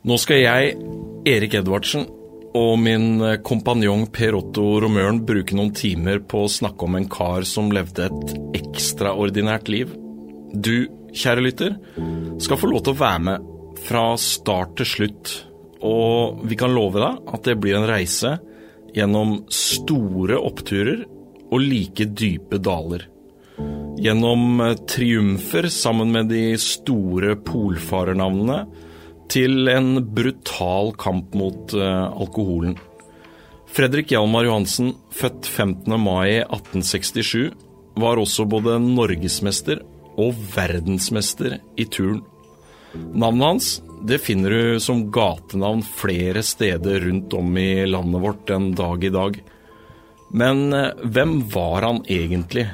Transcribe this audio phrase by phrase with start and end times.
[0.00, 0.76] Nå skal jeg,
[1.28, 2.06] Erik Edvardsen,
[2.56, 7.44] og min kompanjong Per Otto Romøren bruke noen timer på å snakke om en kar
[7.44, 8.32] som levde et
[8.62, 9.92] ekstraordinært liv.
[10.56, 11.76] Du, kjære lytter,
[12.40, 13.46] skal få lov til å være med
[13.84, 15.36] fra start til slutt.
[15.84, 18.38] Og vi kan love deg at det blir en reise
[18.96, 21.04] gjennom store oppturer
[21.50, 23.04] og like dype daler.
[24.00, 28.62] Gjennom triumfer sammen med de store polfarernavnene
[29.30, 32.76] til en brutal kamp mot uh, alkoholen.
[33.70, 35.94] Fredrik Hjalmar Johansen, født 15.
[36.02, 37.52] mai 1867,
[38.00, 39.84] var også både norgesmester
[40.18, 42.24] og verdensmester i turn.
[42.94, 43.70] Navnet hans
[44.00, 49.12] det finner du som gatenavn flere steder rundt om i landet vårt en dag i
[49.14, 49.36] dag.
[50.30, 52.66] Men uh, hvem var han egentlig?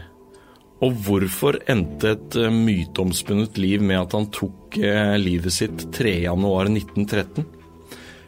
[0.85, 4.77] Og hvorfor endte et myteomspunnet liv med at han tok
[5.17, 7.47] livet sitt 3.1.1913?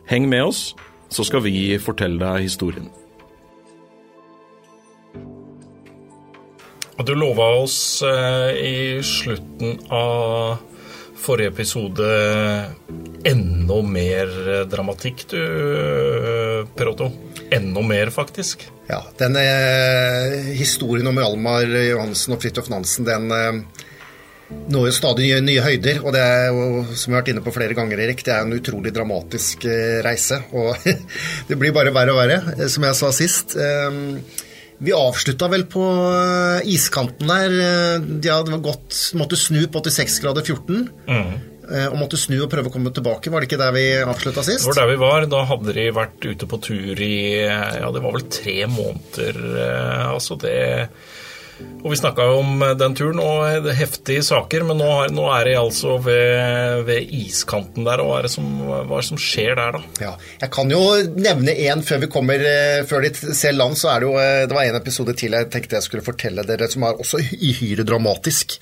[0.09, 0.63] Heng med oss,
[1.13, 2.89] så skal vi fortelle deg historien.
[7.05, 10.59] Du lova oss eh, i slutten av
[11.19, 12.09] forrige episode
[13.29, 14.33] enda mer
[14.69, 15.39] dramatikk, du,
[16.75, 17.09] Per Otto.
[17.51, 18.67] Enda mer, faktisk.
[18.89, 23.87] Ja, denne eh, historien om Hjalmar Johansen og Fridtjof Nansen, den eh,
[24.73, 26.03] når jo stadig nye, nye, høyder.
[26.05, 28.45] Og det er jo, som vi har vært inne på flere ganger, Erik, det er
[28.45, 30.43] en utrolig dramatisk eh, reise.
[30.53, 30.77] Og
[31.49, 33.57] det blir bare verre og verre, som jeg sa sist.
[34.79, 35.85] Vi avslutta vel på
[36.71, 37.55] iskanten der.
[38.07, 40.85] De hadde gått, måtte snu på 86 grader 14.
[41.09, 41.33] Mm.
[41.69, 43.29] Og måtte snu og prøve å komme tilbake.
[43.33, 44.65] Var det ikke der vi avslutta sist?
[44.65, 45.29] Det var der vi var.
[45.29, 49.43] Da hadde de vært ute på tur i ja, det var vel tre måneder.
[50.09, 50.59] Altså det
[51.59, 55.55] og Vi snakka jo om den turen, og heftige saker, men nå, nå er de
[55.59, 58.03] altså ved, ved, iskanten der.
[58.03, 58.49] og Hva er det som,
[58.79, 59.83] er det som skjer der, da?
[60.03, 60.83] Ja, Jeg kan jo
[61.19, 62.45] nevne én før vi kommer,
[62.91, 63.79] før de ser land.
[63.79, 64.19] så er Det jo,
[64.51, 67.87] det var en episode til jeg tenkte jeg skulle fortelle dere, som er også uhyre
[67.87, 68.59] dramatisk.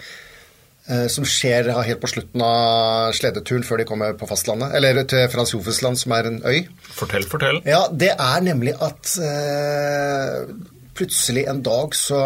[1.10, 4.70] Som skjer helt på slutten av sledeturen før de kommer på fastlandet.
[4.78, 6.60] Eller til Frans Jofesland, som er en øy.
[6.94, 7.58] Fortell, fortell.
[7.66, 10.47] Ja, Det er nemlig at eh,
[10.94, 12.20] plutselig en dag så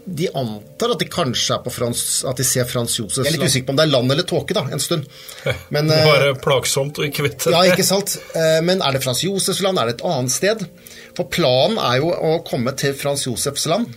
[0.05, 3.23] de antar at de kanskje er på Frans, at de ser Frans Josef.
[3.23, 5.07] Jeg er litt usikker på om det er land eller tåke, da, en stund.
[5.75, 7.55] Men, det var plagsomt å ikke vite det.
[7.55, 8.17] Ja, ikke sant.
[8.67, 9.79] Men er det Frans Josefs land?
[9.79, 10.65] Er det et annet sted?
[11.15, 13.95] For planen er jo å komme til Frans Josefs land.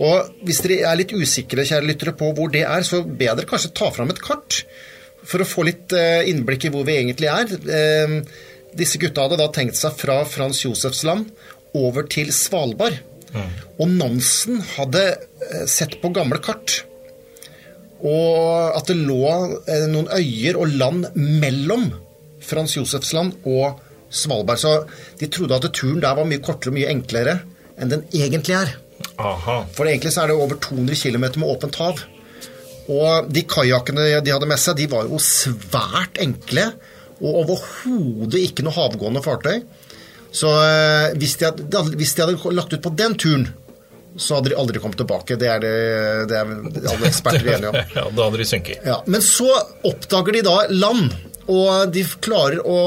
[0.00, 3.48] Og hvis dere er litt usikre, kjære lyttere, på hvor det er, så be dere
[3.48, 4.62] kanskje ta fram et kart
[5.28, 8.24] for å få litt innblikk i hvor vi egentlig er.
[8.78, 11.30] Disse gutta hadde da tenkt seg fra Frans Josefs land
[11.76, 12.98] over til Svalbard.
[13.78, 15.02] Og Nansen hadde
[15.68, 16.82] sett på gamle kart
[17.98, 19.22] og at det lå
[19.90, 21.88] noen øyer og land mellom
[22.44, 24.60] Frans Josefs land og Svalbard.
[24.60, 24.74] Så
[25.18, 27.40] de trodde at turen der var mye kortere og mye enklere
[27.78, 28.76] enn den egentlig er.
[29.18, 29.64] Aha.
[29.74, 32.04] For egentlig så er det over 200 km med åpent hav.
[32.88, 36.70] Og de kajakkene de hadde med seg, de var jo svært enkle.
[37.18, 39.60] Og overhodet ikke noe havgående fartøy.
[40.34, 40.50] Så
[41.16, 43.46] hvis de, hadde, hvis de hadde lagt ut på den turen,
[44.18, 45.36] så hadde de aldri kommet tilbake.
[45.38, 45.72] Det er, det,
[46.30, 47.78] det er alle eksperter enige om.
[47.98, 48.86] ja, da hadde de sunket.
[48.86, 49.48] Ja, men så
[49.86, 51.14] oppdager de da land,
[51.48, 52.78] og de klarer å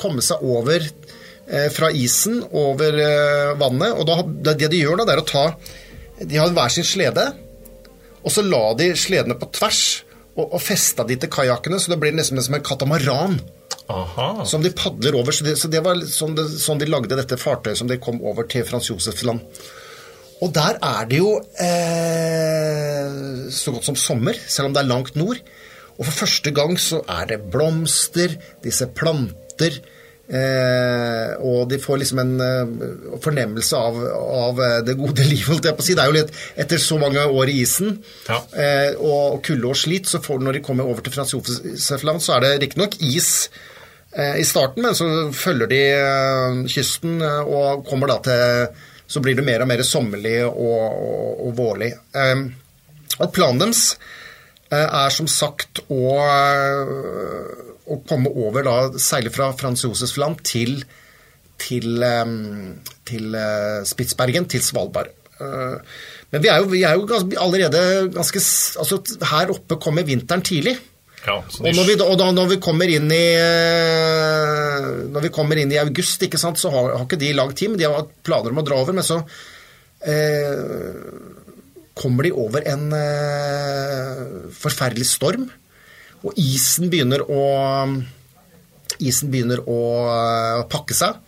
[0.00, 3.94] komme seg over eh, fra isen, over eh, vannet.
[3.98, 5.44] Og da, det de gjør da, det er å ta
[6.24, 7.28] De har hver sin slede.
[8.24, 9.82] Og så la de sledene på tvers
[10.38, 13.38] og, og festa de til kajakkene, så det blir nesten som en katamaran.
[13.88, 14.44] Aha.
[14.44, 15.32] Som de padler over.
[15.32, 18.20] Så det, så det var sånn, det, sånn, de lagde dette fartøyet som de kom
[18.26, 19.44] over til Frans Josefs land.
[20.44, 25.16] Og der er det jo eh, så godt som sommer, selv om det er langt
[25.18, 25.40] nord.
[25.98, 29.80] Og for første gang så er det blomster, disse planter.
[30.28, 32.72] Eh, og de får liksom en eh,
[33.24, 35.96] fornemmelse av, av, eh, det gode livet, holdt jeg på å si.
[35.96, 36.34] Det er jo litt
[36.66, 37.96] etter så mange år i isen
[38.28, 38.42] ja.
[38.52, 42.22] eh, og kulde og slit, så får, du når de kommer over til Frans Josefland,
[42.22, 43.48] så er det riktignok is
[44.40, 45.06] i starten, men så
[45.36, 50.42] følger de eh, kysten og kommer da til Så blir det mer og mer sommerlig
[50.44, 51.94] og, og, og vårlig.
[53.18, 53.96] og planen deres
[54.68, 56.18] er som sagt å
[57.88, 60.82] å komme over da, seile fra Frans Josefs land til,
[61.56, 62.04] til,
[63.08, 63.38] til
[63.88, 65.08] Spitsbergen, til Svalbard.
[65.38, 65.96] Eh,
[66.32, 67.06] men vi er jo, vi er jo
[67.38, 67.82] allerede
[68.14, 68.40] ganske
[68.82, 68.98] altså
[69.30, 70.76] Her oppe kommer vinteren tidlig.
[71.26, 72.58] Ja, og, når vi, og da, når vi
[73.14, 77.32] i eh, Når vi kommer inn i august, ikke sant, så har, har ikke de
[77.36, 78.96] lagd men de har planer om å dra over.
[78.96, 79.18] Men så
[80.06, 80.60] eh,
[81.98, 84.22] kommer de over en eh,
[84.58, 85.48] forferdelig storm.
[86.22, 87.42] Og isen begynner å
[88.98, 89.80] Isen begynner å
[90.70, 91.18] pakke seg.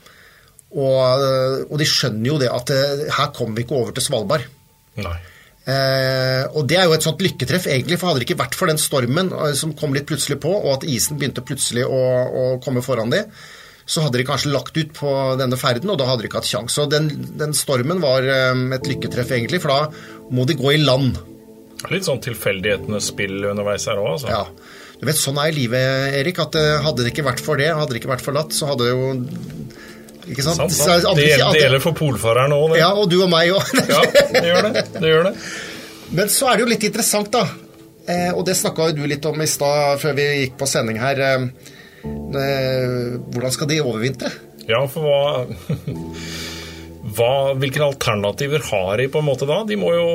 [0.70, 1.26] Og,
[1.69, 2.72] og de skjønner jo det at
[3.14, 4.46] her kommer vi ikke over til Svalbard.
[4.98, 5.19] Nei.
[5.68, 8.70] Eh, og det er jo et sånt lykketreff, egentlig, for hadde det ikke vært for
[8.70, 12.44] den stormen eh, som kom litt plutselig på, og at isen begynte plutselig å, å
[12.64, 13.26] komme foran de,
[13.90, 16.50] så hadde de kanskje lagt ut på denne ferden, og da hadde de ikke hatt
[16.50, 16.76] kjangs.
[16.78, 17.10] Så den,
[17.40, 21.18] den, stormen var eh, et lykketreff, egentlig, for da må de gå i land.
[21.90, 24.32] Litt sånn tilfeldighetenes spill underveis her òg, altså.
[24.32, 24.44] Ja.
[25.00, 26.42] Du vet, Sånn er livet, Erik.
[26.42, 28.88] at eh, Hadde det ikke vært for det, hadde det ikke vært forlatt, så hadde
[28.88, 29.78] det jo
[30.30, 30.60] ikke sant?
[30.60, 31.18] sant, sant.
[31.18, 33.74] Det, det, gjelder for polfareren òg, Ja, og du og meg òg.
[33.90, 34.04] ja,
[34.36, 34.84] det gjør det.
[34.96, 35.34] det gjør det.
[36.16, 37.44] Men så er det jo litt interessant, da.
[38.10, 41.00] Eh, og det snakka jo du litt om i stad før vi gikk på sending
[41.02, 41.20] her.
[41.26, 41.74] Eh,
[42.40, 44.32] eh hvordan skal de overvintre?
[44.70, 45.20] Ja, for hva
[47.16, 49.60] hva, hvilke alternativer har de på en måte da?
[49.66, 50.08] De må jo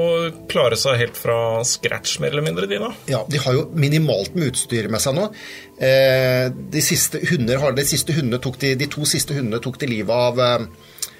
[0.51, 1.38] klare seg helt fra
[1.68, 2.92] scratch, mer eller mindre, de da?
[3.09, 5.27] Ja, de har jo minimalt med utstyr med seg nå.
[5.75, 9.89] Eh, de, siste hundene, de, siste hundene tok de, de to siste hundene tok de
[9.92, 10.68] livet av eh,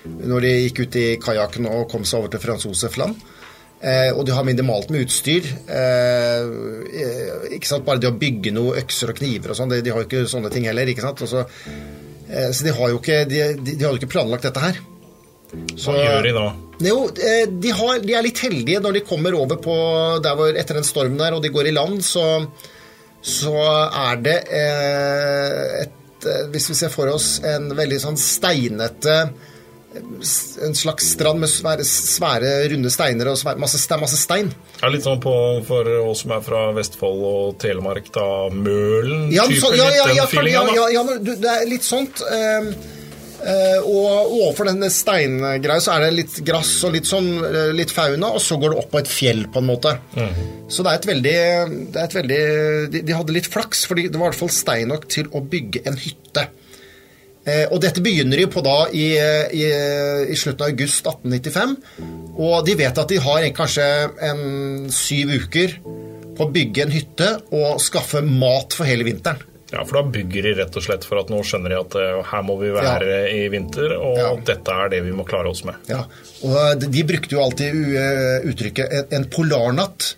[0.06, 3.20] når de gikk ut i kajakken og kom seg over til Frans Josef land.
[3.82, 5.44] Eh, og de har minimalt med utstyr.
[7.52, 10.06] ikke sant, Bare det å bygge noe økser og kniver og sånn, de, de, har
[10.06, 10.88] jo ikke sånne ting heller.
[10.88, 11.26] ikke sant?
[11.28, 11.44] Så,
[12.26, 14.86] så de har jo ikke, de, de, de har jo ikke planlagt dette her.
[15.76, 16.46] Så, Hva gjør de da?
[16.84, 19.76] Jo, eh, de, har, de, er litt heldige når de kommer over på
[20.24, 22.26] der hvor, etter den stormen der, og de går i land, så,
[23.24, 23.56] så
[23.88, 29.20] er det eh, et eh, Hvis vi ser for oss en veldig sånn steinete
[29.96, 34.50] en slags strand med svære, svære runde steiner og svære, masse, masse, stein.
[34.82, 35.32] Ja, Litt sånn på,
[35.68, 39.30] for oss som er fra Vestfold og Telemark, da Mølen?
[39.32, 42.20] Ja, så, ja, ja, ja, ja, ja, det er litt sånt.
[42.28, 42.74] Eh,
[43.86, 48.32] og overfor denne steingreia så er det litt grass og litt sånn uh, litt fauna,
[48.34, 49.96] og så går det opp på et fjell, på en måte.
[50.16, 50.44] Mm.
[50.72, 51.40] Så det er et veldig,
[51.94, 52.44] det er et veldig
[52.94, 55.44] de, de, hadde litt flaks, fordi det var i hvert fall stein nok til å
[55.46, 56.48] bygge en hytte.
[57.46, 59.08] Eh, og dette begynner de på da i,
[59.54, 59.66] i,
[60.26, 61.76] i, slutten av august 1895.
[62.36, 63.90] Og de vet at de har kanskje
[64.32, 65.78] en syv uker
[66.36, 69.55] på å bygge en hytte og skaffe mat for hele vinteren.
[69.72, 72.20] Ja, for da bygger de rett og slett for at nå skjønner de at uh,
[72.30, 73.22] her må vi være ja.
[73.34, 74.28] i vinter, og ja.
[74.52, 75.80] dette er det vi må klare oss med.
[75.90, 76.04] Ja,
[76.46, 80.12] og de, de brukte jo alltid uh, uttrykket en, polarnatt.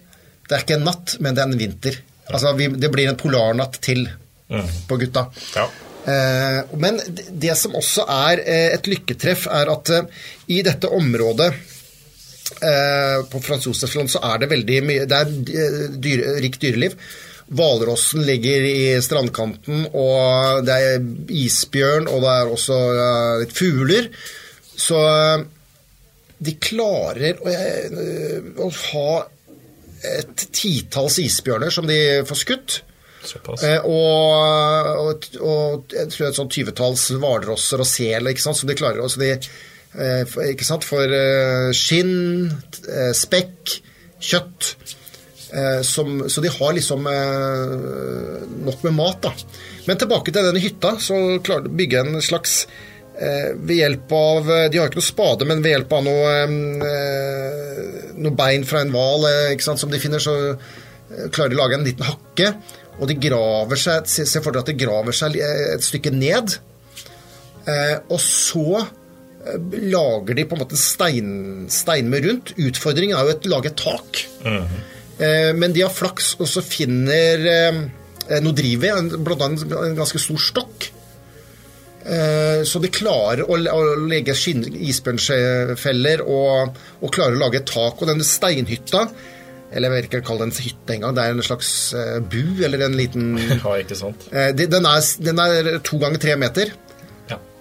[0.47, 1.99] Det er ikke en natt, men det er en vinter.
[2.27, 4.03] Altså, det blir en polarnatt til
[4.51, 4.73] mm.
[4.89, 5.29] på gutta.
[5.55, 5.67] Ja.
[6.79, 6.99] Men
[7.35, 9.91] det som også er et lykketreff, er at
[10.51, 11.49] i dette området
[13.27, 16.95] på Josefsland så er det veldig mye Det er dyr, rikt dyreliv.
[17.47, 22.79] Hvalrossen ligger i strandkanten, og det er isbjørn, og det er også
[23.43, 24.09] litt fugler.
[24.77, 25.45] Så eh,
[26.43, 29.13] de klarer å, eh, å ha
[30.07, 32.77] et titalls isbjørner som de får skutt.
[33.63, 39.01] Eh, og, og, og, jeg tror et sånn tyvetalls hvalrosser og sel som de klarer.
[39.07, 39.33] Også de,
[39.95, 42.51] eh, ikke sant, For eh, skinn,
[42.91, 43.79] eh, spekk,
[44.19, 45.06] kjøtt Eh,
[45.81, 49.31] som, så de har liksom eh, nok med mat, da.
[49.87, 52.57] Men tilbake til denne hytta, så klarer de å bygge en slags
[53.15, 56.33] eh, ved hjelp av De har ikke noe spade, men ved hjelp av noe,
[58.17, 59.29] noe bein fra en hval
[59.63, 60.35] som de finner, så
[61.31, 62.51] klarer de å lage en liten hakke.
[62.97, 66.55] Og de graver seg Se for deg at de graver seg et stykke ned.
[68.09, 68.81] Og så
[69.93, 71.31] lager de på en måte stein,
[71.71, 72.55] steinmur rundt.
[72.57, 74.23] Utfordringen er jo å lage et tak.
[74.43, 74.96] Mm -hmm.
[75.19, 77.79] Eh, men de har flaks, og så finner eh,
[78.43, 79.47] noe driv i, bl.a.
[79.49, 80.91] en ganske stor stokk.
[82.07, 83.57] Eh, Så de klarer å,
[84.07, 87.99] legge isbjørnfeller og, og klarer å lage et tak.
[88.01, 89.07] Og denne steinhytta,
[89.71, 92.63] eller jeg vet ikke kalle det en hytte engang, det er en slags eh, bu
[92.63, 94.27] eller en liten Ja, ikke sant?
[94.31, 96.71] eh, den, er, den er to ganger tre meter.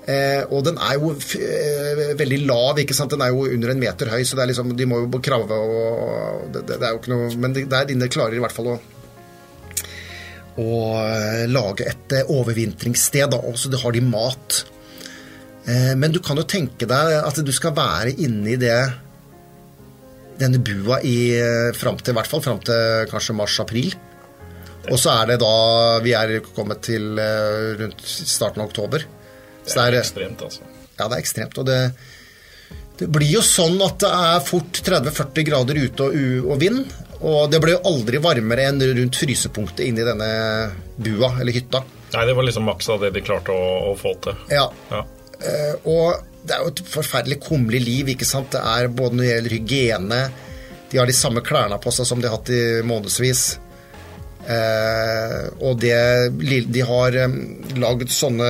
[0.07, 3.11] Eh, og den er jo eh, veldig lav, ikke sant?
[3.11, 5.57] Den er jo under en meter høy, så det er liksom, de må jo krave
[5.59, 8.77] og det, det, er jo ikke noe Men det der inne klarer i hvert fall
[8.77, 8.83] å
[10.57, 14.63] å eh, lage et overvintringssted, da, og så har de mat.
[15.67, 18.79] Men du kan jo tenke deg at du skal være inne i det
[20.41, 21.35] denne bua i
[21.77, 23.91] fram til, hvert fall fram til kanskje mars-april.
[24.87, 25.53] Og så er det da
[26.07, 27.21] Vi er kommet til
[27.83, 29.05] rundt starten av oktober.
[29.67, 30.69] Det er det er, ekstremt, altså.
[30.97, 31.59] ja, det er ekstremt.
[31.59, 31.81] Og det,
[33.01, 36.85] det blir jo sånn at det er fort 30-40 grader ute og, og vind.
[37.17, 40.31] Og det blir jo aldri varmere enn rundt frysepunktet inni denne
[40.97, 41.83] bua eller hytta.
[42.13, 44.49] Nei, det var liksom maks av det de klarte å, å få til.
[44.53, 45.05] Ja, Ja.
[45.37, 48.55] Uh, og det er jo et forferdelig kummerlig liv, ikke sant.
[48.55, 50.21] Det er både når det gjelder hygiene
[50.89, 53.43] De har de samme klærne på seg som de har hatt i månedsvis.
[54.47, 55.99] Uh, og det
[56.71, 57.37] De har um,
[57.83, 58.49] lagd sånne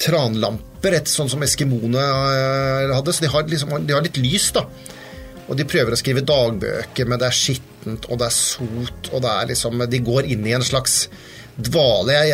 [0.00, 3.14] tranlamper, et sånn som eskimoene eh, hadde.
[3.14, 4.66] Så de har, liksom, de har litt lys, da.
[5.44, 9.24] Og de prøver å skrive dagbøker, men det er skittent, og det er sot, og
[9.24, 11.02] det er liksom De går inn i en slags
[11.54, 12.16] dvale.
[12.16, 12.32] Jeg,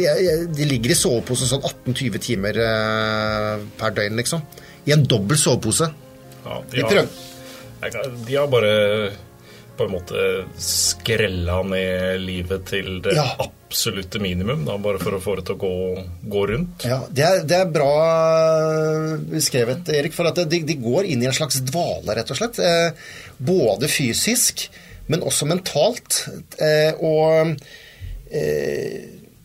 [0.00, 4.44] jeg, jeg, de ligger i sovepose sånn 18-20 timer eh, per døgn, liksom.
[4.88, 5.90] I en dobbel sovepose.
[6.44, 7.08] Ja, De har.
[8.26, 8.72] De har bare
[9.78, 10.22] på en måte
[10.58, 13.28] skrella ned livet til det Ja.
[13.68, 16.86] Absolutte minimum, da, bare for å få det til å gå, gå rundt.
[16.88, 20.14] Ja, det er, det er bra eh, beskrevet, Erik.
[20.16, 22.60] For at de, de går inn i en slags dvale, rett og slett.
[22.64, 24.64] Eh, både fysisk,
[25.12, 26.22] men også mentalt.
[26.64, 27.52] Eh, og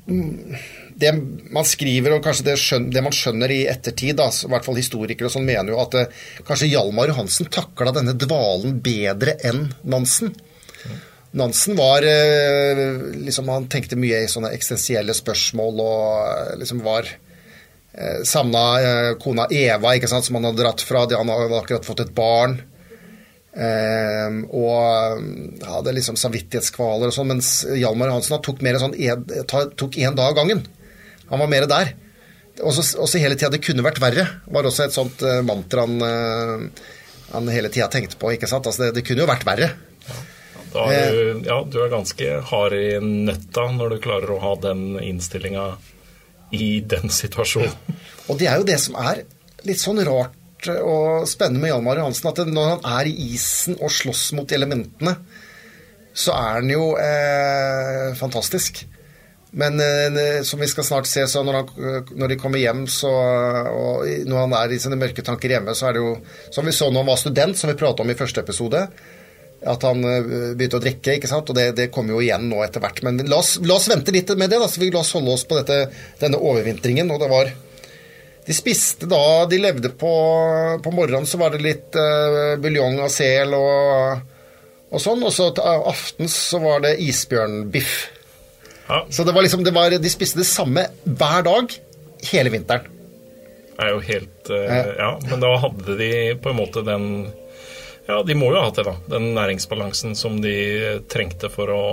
[0.07, 0.55] mm,
[1.03, 1.11] det
[1.51, 4.79] man skriver, og kanskje det, skjøn, det man skjønner i ettertid, da, i hvert fall
[4.79, 5.99] historikere og sånn, mener jo at
[6.47, 10.31] kanskje Hjalmar Johansen takla denne dvalen bedre enn Nansen.
[11.33, 12.77] Nansen var eh,
[13.25, 19.47] liksom, Han tenkte mye i sånne eksistensielle spørsmål og eh, liksom var eh, Savna kona
[19.49, 21.07] Eva, ikke sant, som han hadde dratt fra.
[21.17, 22.59] Han hadde akkurat fått et barn.
[23.53, 27.49] Eh, og hadde liksom samvittighetskvaler og sånn, mens
[27.81, 28.93] Hjalmar Hansen tok mer sånn
[29.49, 30.61] tok én dag av gangen.
[31.31, 31.95] Han var mer der.
[32.61, 36.69] Også, også hele tida 'det kunne vært verre' var også et sånt mantra han,
[37.31, 38.29] han hele tida tenkte på.
[38.35, 38.69] ikke sant?
[38.69, 39.71] Altså, det, det kunne jo vært verre.
[40.73, 44.53] Da er du, ja, du er ganske hard i nøtta når du klarer å ha
[44.63, 45.73] den innstillinga
[46.53, 47.99] i den situasjonen.
[48.29, 49.23] Og det er jo det som er
[49.67, 53.91] litt sånn rart og spennende med Hjalmar Johansen, at når han er i isen og
[53.91, 55.17] slåss mot elementene,
[56.13, 58.83] så er han jo eh, fantastisk.
[59.59, 63.11] Men eh, som vi skal snart se, så når, han, når de kommer hjem, så,
[63.69, 66.15] og når han er i sine mørke tanker hjemme, så er det jo
[66.53, 68.87] Som vi så når han var student, som vi prata om i første episode,
[69.65, 71.49] at han eh, begynte å drikke, ikke sant?
[71.49, 73.03] og det, det kommer jo igjen nå etter hvert.
[73.05, 74.59] Men la oss, la oss vente litt med det.
[74.59, 74.69] Da.
[74.69, 75.85] Så vi, la oss holde oss på dette,
[76.21, 77.11] denne overvintringen.
[77.13, 77.53] og det var
[78.43, 80.09] de spiste da De levde på
[80.83, 84.25] På morgenen så var det litt uh, buljong av sel og,
[84.91, 85.23] og sånn.
[85.23, 87.93] Og så til aftens så var det isbjørnbiff.
[88.89, 91.71] Ja, Så det var liksom det var, De spiste det samme hver dag
[92.33, 92.89] hele vinteren.
[93.77, 96.11] det er jo helt eh, Ja, men da hadde de
[96.43, 97.07] på en måte den
[98.03, 98.93] Ja, de må jo ha hatt det, da.
[99.13, 100.53] Den næringsbalansen som de
[101.11, 101.83] trengte for å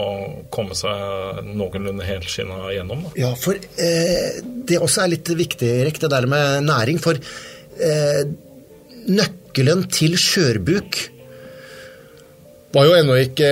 [0.50, 3.04] komme seg noenlunde helskinna gjennom.
[3.06, 3.12] da.
[3.20, 6.98] Ja, for eh, det også er litt viktig, Erik, det der med næring.
[7.02, 8.22] For eh,
[9.06, 10.98] nøkkelen til skjørbuk
[12.74, 13.48] var jo ennå ikke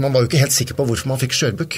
[0.00, 1.76] Man var jo ikke helt sikker på hvorfor man fikk skjørbuk.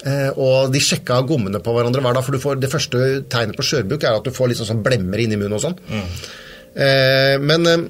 [0.00, 3.00] Eh, og de sjekka gommene på hverandre hver dag, for du får, det første
[3.32, 5.76] tegnet på skjørbuk er at du får liksom sånn blemmer inni munnen og sånn.
[6.72, 7.84] Eh, men eh,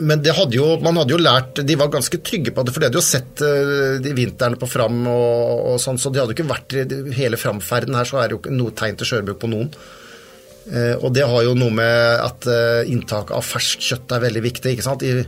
[0.00, 2.82] men det hadde jo, man hadde jo lært De var ganske trygge på det, for
[2.82, 6.34] de hadde jo sett eh, de vintrene på Fram og, og sånn, så det hadde
[6.34, 6.76] jo ikke vært
[7.16, 9.68] Hele Fram-ferden her så er det jo ikke noe tegn til skjørbuk på noen.
[10.70, 14.44] Eh, og det har jo noe med at eh, inntaket av ferskt kjøtt er veldig
[14.44, 14.74] viktig.
[14.74, 15.02] ikke sant?
[15.02, 15.24] I,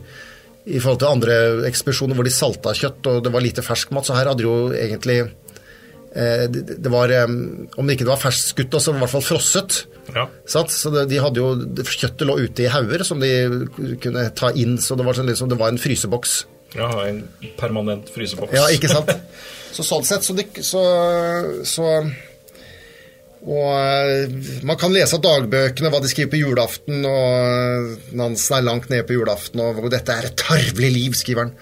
[0.65, 1.39] I forhold til andre
[1.71, 5.21] ekspedisjoner hvor de salta kjøtt og det var lite ferskmat, så her hadde jo egentlig
[5.25, 9.17] eh, det, det var, eh, Om det ikke var ferskskutt, så var det i hvert
[9.17, 9.85] fall frosset.
[10.13, 10.27] Ja.
[10.47, 11.53] Så de hadde jo,
[11.85, 13.31] Kjøttet lå ute i hauger som de
[14.03, 16.43] kunne ta inn, så det var, sånn, liksom, det var en fryseboks.
[16.75, 17.25] Ja, en
[17.59, 18.55] permanent fryseboks.
[18.57, 19.13] Ja, ikke sant?
[19.75, 20.81] Så sånn sett, så, så,
[21.67, 21.87] så
[23.43, 28.69] Og eh, man kan lese av dagbøkene hva de skriver på julaften, og Nansen er
[28.69, 31.57] langt nede på julaften, og hvor dette er et tarvelig liv, skriver han.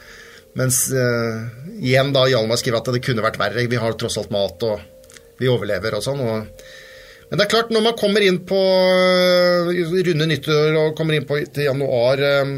[0.60, 1.48] Mens uh,
[1.80, 5.16] igjen da Hjalmar skriver at det kunne vært verre, vi har tross alt mat, og
[5.40, 6.20] vi overlever og sånn.
[6.20, 6.81] og
[7.32, 11.24] Men det er klart, når man kommer inn på øh, runde nyttår og kommer inn
[11.24, 12.50] på til januar øh,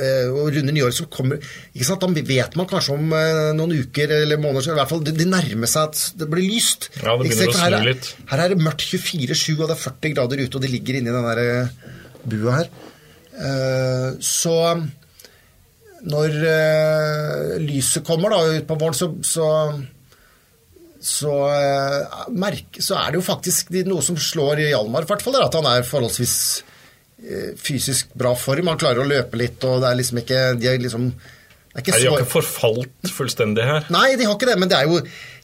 [0.00, 1.36] øh, og runde nyår, så kommer
[1.76, 3.12] Da vet man kanskje om
[3.58, 6.88] noen uker eller måneder i hvert fall det, nærmer seg at det blir lyst.
[7.02, 8.10] Ja, det begynner å snu litt.
[8.32, 11.12] Her er det mørkt 24-7, og det er 40 grader ute, og de ligger inni
[11.12, 11.68] den der
[12.24, 12.74] bua her.
[13.44, 14.56] Eh, så
[16.00, 16.42] når
[17.60, 19.50] lyset kommer da ut på våren, så, så
[21.00, 25.38] så, eh, merk, så er det jo faktisk noe som slår Hjalmar, i hvert fall,
[25.40, 26.36] at han er forholdsvis
[27.24, 28.68] eh, fysisk bra form.
[28.68, 31.10] Han klarer å løpe litt, og det er liksom ikke De er liksom
[31.70, 33.86] er ikke Nei, de har ikke forfalt fullstendig her.
[33.94, 35.00] Nei, de har ikke det, men det er jo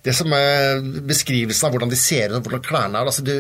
[0.07, 3.09] det som er beskrivelsen av hvordan de ser ut og hvordan klærne er.
[3.09, 3.35] Altså, du,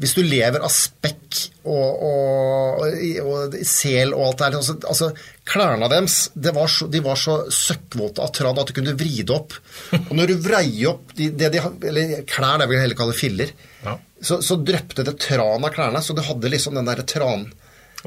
[0.00, 2.84] hvis du lever av spekk og, og,
[3.22, 5.10] og, sel og alt det der altså, altså,
[5.46, 9.20] Klærne deres det var så, de var så søkkvåte av tran at du kunne vri
[9.20, 9.56] det opp.
[9.98, 13.16] Og når du vrei opp de, det de, Eller klær, det vil jeg heller kalle
[13.18, 13.52] filler.
[13.82, 13.96] Ja.
[14.22, 17.48] Så, så drøpte det tran av klærne, så du hadde liksom den derre tran...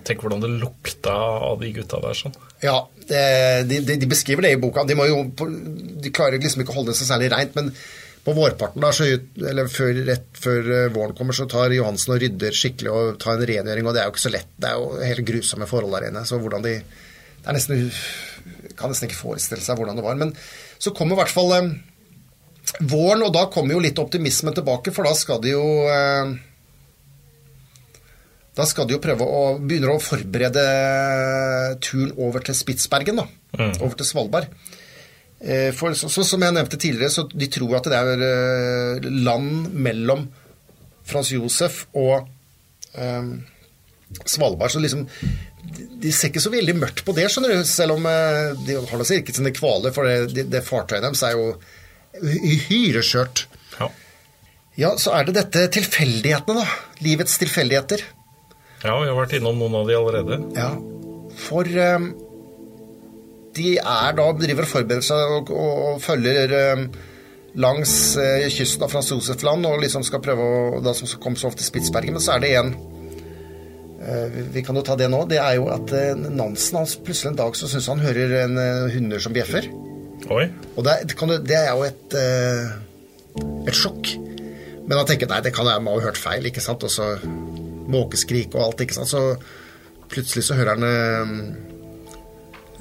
[0.04, 1.14] Tenk hvordan det lukta
[1.48, 2.16] av de gutta der.
[2.20, 2.34] sånn.
[2.64, 3.22] Ja, det,
[3.70, 4.84] de, de, de beskriver det i boka.
[4.88, 7.72] De, må jo, de klarer liksom ikke å holde det så særlig reint, men
[8.26, 12.16] på vårparten, da, så, ut- eller før, rett før eh, våren kommer, så tar Johansen
[12.16, 14.50] og rydder skikkelig og tar en rengjøring, og det er jo ikke så lett.
[14.58, 16.24] Det er jo helt grusomme forhold der inne.
[16.26, 17.84] Så hvordan de Det er nesten
[18.80, 20.18] Kan nesten ikke forestille seg hvordan det var.
[20.18, 20.34] Men
[20.82, 21.70] så kommer i hvert fall eh,
[22.90, 26.34] våren, og da kommer jo litt optimismen tilbake, for da skal de jo eh,
[28.56, 30.62] da skal de jo prøve å begynne å forberede
[31.84, 33.26] turen over til Spitsbergen, da.
[33.84, 34.48] Over til Svalbard.
[35.42, 39.10] Eh, For så, så, som jeg nevnte tidligere, så de tror at det er eh,
[39.26, 40.28] land mellom
[41.06, 42.26] Frans Josef og
[42.98, 43.34] eh,
[44.26, 44.72] Svalbard.
[44.74, 45.06] Så liksom
[45.66, 47.66] de, ser ikke så veldig mørkt på det, skjønner du.
[47.68, 51.24] Selv om eh, de har da sikkert sine kvaler, for det, det, det fartøyet deres
[51.28, 51.52] er jo
[52.22, 53.46] uhyre skjørt.
[53.80, 53.90] Ja.
[54.80, 57.00] Ja, så er det dette tilfeldighetene, da.
[57.04, 58.02] Livets tilfeldigheter.
[58.86, 60.40] ja, vi har vært innom noen av de allerede.
[60.56, 60.70] Ja,
[61.46, 62.08] for eh,
[63.56, 66.82] de er da driver og forbereder seg og, og, og følger eh,
[67.62, 71.40] langs eh, kysten av Frans Josef-land og liksom skal prøve å da som skal komme
[71.40, 72.18] så ofte til Spitsbergen.
[72.18, 72.74] Men så er det en
[74.04, 75.22] eh, vi- kan jo ta det nå.
[75.32, 78.60] Det er jo at eh, Nansen hans plutselig en dag så syns han hører en
[78.60, 79.70] eh, hunder som bjeffer.
[80.32, 80.50] Oi.
[80.76, 82.76] Og det, er- det, kan, jo- det er jo et, eh,
[83.72, 84.12] et sjokk.
[84.86, 86.84] Men han tenker nei, det kan jeg må ha hørt feil, ikke sant.
[86.86, 87.14] Og så
[87.90, 89.10] måkeskrik og alt, ikke sant.
[89.10, 89.24] Så
[90.12, 91.32] plutselig så hører han øh,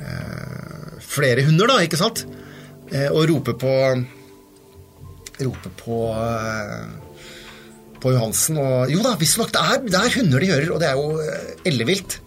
[0.03, 0.64] eh,
[1.15, 2.25] flere hunder, da, ikke sant.
[2.93, 3.73] Eh, og roper på
[5.41, 6.85] Roper på eh,
[8.05, 10.91] på Johansen og Jo da, visstnok, det, er- det er hunder de hører, og det
[10.91, 12.19] er jo eh, ellevilt.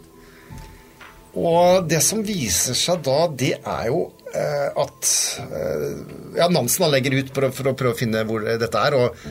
[1.38, 4.00] Og det som viser seg da, det er jo
[4.34, 5.12] eh, at
[5.46, 5.92] eh,
[6.40, 8.98] Ja, Nansen han legger ut for å, for å prøve å finne hvor dette er,
[8.98, 9.22] og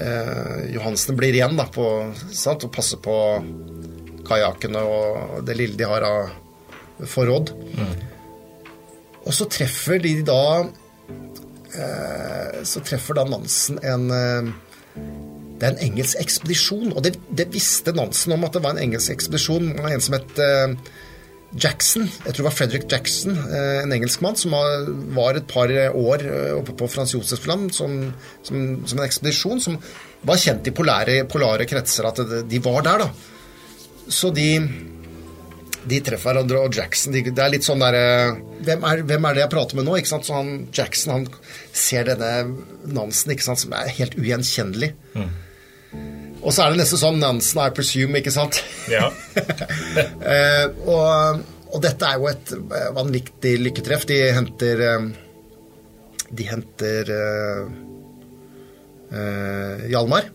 [0.00, 1.86] eh, Johansen blir igjen da på,
[2.32, 3.14] sant, og passer på
[4.30, 7.52] kajakkene og det lille de har av forråd.
[9.30, 10.42] Og så treffer de da
[11.78, 14.50] eh, Så treffer da Nansen en eh,
[15.60, 18.80] det er en engelsk ekspedisjon, og det, det visste Nansen om at det var en
[18.80, 19.66] engelsk ekspedisjon.
[19.76, 20.72] En som het eh,
[21.52, 26.72] Jackson, jeg tror det var Frederick Jackson, en engelskmann, som var, et par år oppe
[26.80, 27.98] på Frans Josefs land som,
[28.46, 29.76] som, som en ekspedisjon, som
[30.24, 34.08] var kjent i polare, polare kretser at de var der, da.
[34.08, 34.48] Så de
[35.88, 38.02] de treffer hverandre, og Jackson de, Det er litt sånn derre
[38.66, 39.94] hvem, er- hvem er det jeg prater med nå?
[39.96, 40.26] ikke sant?
[40.28, 41.28] Så han, Jackson han
[41.72, 42.32] ser denne
[42.92, 44.90] Nansen ikke sant, som er helt ugjenkjennelig.
[46.40, 48.60] Og så er det nesten sånn Nansen, I presume, ikke sant?
[48.92, 49.08] Ja.
[50.30, 51.40] Eh, og,
[51.72, 54.04] og dette er jo et eh, vanvittig lykketreff.
[54.08, 55.06] De henter eh,
[56.30, 57.64] De henter eh,
[59.16, 60.28] eh, Hjalmar.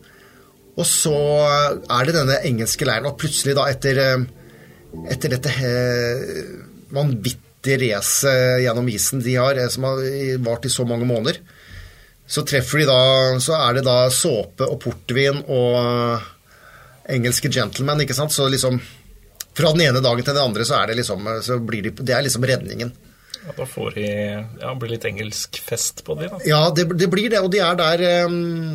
[0.76, 4.26] Og så er det denne engelske leiren, og plutselig da etter, eh,
[5.12, 6.46] etter dette eh,
[6.96, 10.04] vanvittige racet gjennom isen de har, eh, som har
[10.46, 11.40] vart i så mange måneder,
[12.28, 13.02] så treffer de da
[13.40, 16.24] Så er det da såpe og portvin og
[17.06, 18.34] engelske gentlemen, ikke sant?
[18.34, 18.80] Så liksom
[19.56, 22.16] fra den ene dagen til den andre så er det liksom så blir de, Det
[22.16, 22.92] er liksom redningen.
[23.46, 26.42] ja da får de ja, blir litt engelsk fest på de, da.
[26.50, 28.74] Ja, det, det blir det, og de er der um,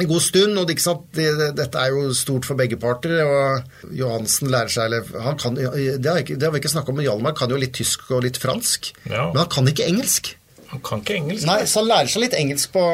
[0.00, 0.58] en god stund.
[0.58, 0.78] og det?
[1.14, 3.20] Det, det, Dette er jo stort for begge parter.
[3.24, 6.94] og Johansen lærer seg eller han kan, det, har ikke, det har vi ikke snakket
[6.94, 8.92] om, men Hjalmar kan jo litt tysk og litt fransk.
[9.06, 9.28] Ja.
[9.32, 10.34] Men han kan ikke engelsk.
[10.74, 11.46] Han kan ikke engelsk.
[11.46, 12.84] Nei, Så han lærer seg litt engelsk på,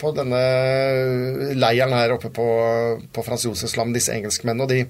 [0.00, 0.40] på denne
[1.54, 2.46] leiren her oppe på,
[3.14, 4.66] på Frans Josefs land, disse engelskmennene.
[4.66, 4.86] Og de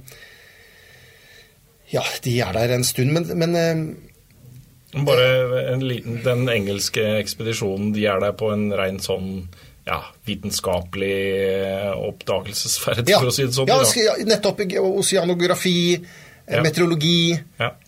[1.93, 5.27] Ja, de er der en stund, men, men eh, Bare
[5.73, 9.49] en liten, Den engelske ekspedisjonen, de er der på en rein sånn
[9.87, 11.15] ja, vitenskapelig
[12.09, 13.69] oppdagelsesferd, Ja, for å si det sånn.
[13.69, 16.61] ja, nettopp oseanografi, eh, Ja.
[16.63, 17.39] meteorologi,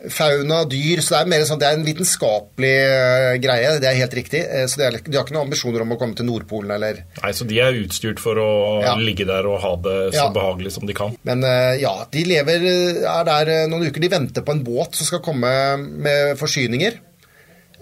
[0.08, 1.00] fauna, dyr.
[1.02, 4.40] Så det er mer sånn, det er en vitenskapelig eh, greie, det er helt riktig.
[4.46, 7.02] Eh, Så det er, de har ikke noen ambisjoner om å komme til Nordpolen eller
[7.22, 10.86] Nei, Så de er utstyrt for å ligge der og ha det så behagelig som
[10.86, 11.16] de kan.
[11.24, 14.00] Men eh, ja, de lever, eh, er der eh, noen uker.
[14.00, 17.00] De venter på en båt som skal komme med forsyninger.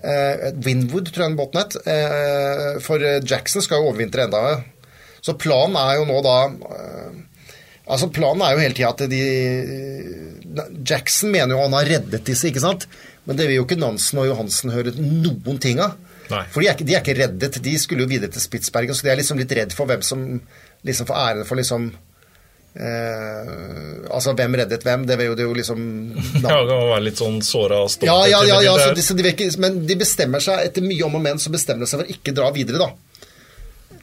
[0.02, 1.76] Eh, Windwood, tror jeg den båten het.
[1.86, 4.58] Eh, for eh, Jackson skal jo overvintre enda.
[5.22, 6.38] Så planen er jo nå da
[7.92, 9.22] Altså Planen er jo hele tida at de
[10.86, 12.86] Jackson mener jo han har reddet disse, ikke sant?
[13.26, 15.96] Men det vil jo ikke Nansen og Johansen høre noen ting av.
[16.30, 16.44] Nei.
[16.54, 17.58] For de er, ikke, de er ikke reddet.
[17.66, 20.24] De skulle jo videre til Spitsbergen, så de er liksom litt redd for hvem som
[20.86, 21.90] liksom får æren for liksom
[22.74, 23.52] eh,
[24.12, 25.06] Altså hvem reddet hvem?
[25.08, 25.84] Det vil jo, det jo liksom
[26.44, 28.10] Ja, det kan være litt sånn såra stolthet.
[28.10, 31.06] ja, ja, ja, ja så de, så de vil men de bestemmer seg etter mye
[31.06, 33.22] om og men, så bestemmer de seg for ikke dra videre, da.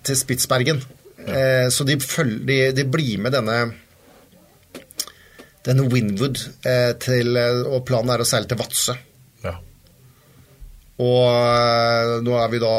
[0.06, 0.82] Til Spitsbergen.
[1.28, 3.60] Eh, så de, følger, de, de blir med denne
[5.66, 8.96] denne Winwood eh, til eh, Og planen er å seile til Vadsø.
[9.44, 9.56] ja.
[11.00, 12.76] Og eh, nå er vi da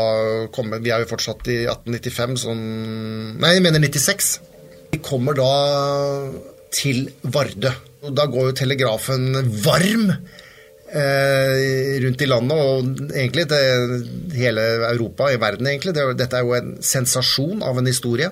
[0.55, 2.65] kommet Vi er jo fortsatt i 1895, sånn
[3.41, 4.33] Nei, jeg mener 96.
[4.91, 5.51] Vi kommer da
[6.75, 7.73] til Vardø.
[8.17, 15.41] Da går jo telegrafen varm eh, rundt i landet, og egentlig til hele Europa, i
[15.41, 15.95] verden, egentlig.
[16.19, 18.31] Dette er jo en sensasjon av en historie.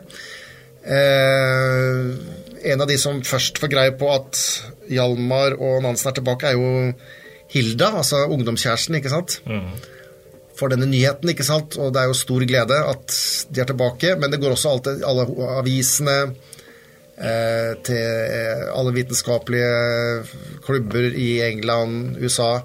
[0.89, 2.03] Eh,
[2.73, 4.41] en av de som først får greie på at
[4.89, 6.93] Hjalmar og Nansen er tilbake, er jo
[7.53, 9.39] Hilda, altså ungdomskjæresten, ikke sant?
[10.59, 11.77] For denne nyheten, ikke sant?
[11.79, 13.17] Og det er jo stor glede at
[13.55, 15.27] de er tilbake, men det går også alltid alle
[15.61, 22.57] avisene eh, til eh, alle vitenskapelige klubber i England, USA.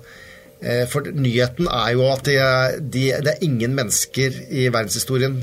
[0.63, 5.41] Eh, for nyheten er jo at det er, de, det er ingen mennesker i verdenshistorien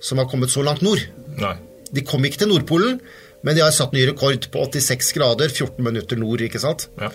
[0.00, 1.02] som har kommet så langt nord.
[1.40, 1.56] Nei.
[1.90, 3.00] De kom ikke til Nordpolen,
[3.42, 6.86] men de har satt ny rekord på 86 grader, 14 minutter nord, ikke sant?
[7.00, 7.10] Ja.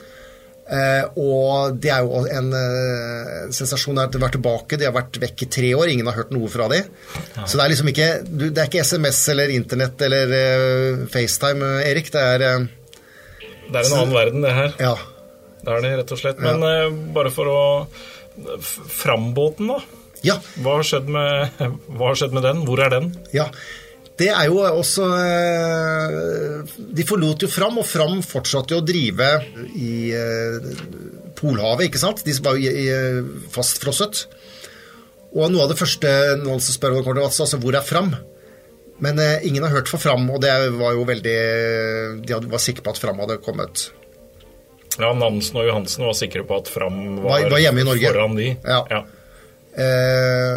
[0.65, 4.79] Eh, og det er jo en eh, sensasjon at de har vært tilbake.
[4.81, 6.87] De har vært vekk i tre år, ingen har hørt noe fra dem.
[7.45, 11.69] Så det er liksom ikke du, Det er ikke SMS eller Internett eller eh, FaceTime,
[11.85, 12.09] Erik.
[12.13, 14.73] Det er Det er en annen verden, det her.
[14.81, 14.95] Ja.
[15.61, 16.41] Det er det, rett og slett.
[16.41, 17.61] Men eh, bare for å
[18.35, 19.79] Frambåten, da.
[20.25, 20.39] Ja.
[20.59, 21.61] Hva har, skjedd med,
[21.95, 22.65] hva har skjedd med den?
[22.67, 23.13] Hvor er den?
[23.35, 23.51] ja.
[24.15, 29.27] Det er jo også eh, De forlot jo Fram, og Fram fortsatte jo å drive
[29.75, 30.69] i eh,
[31.35, 32.21] Polhavet, ikke sant?
[32.23, 32.71] De var jo
[33.51, 34.21] fastfrosset.
[35.35, 36.07] Og noe av det første
[36.45, 38.13] noen som spør om det altså hvor er Fram?
[39.03, 41.35] Men eh, ingen har hørt fra Fram, og det var jo veldig
[42.23, 43.89] De var sikre på at Fram hadde kommet.
[44.95, 48.13] Ja, Nansen og Johansen var sikre på at Fram var, Var- var hjemme i Norge.
[48.15, 48.47] foran de.
[48.63, 49.01] Ja.
[49.75, 50.53] Eh,